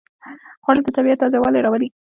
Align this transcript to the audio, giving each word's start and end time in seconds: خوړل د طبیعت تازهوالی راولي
خوړل 0.63 0.81
د 0.85 0.87
طبیعت 0.97 1.19
تازهوالی 1.21 1.63
راولي 1.63 1.87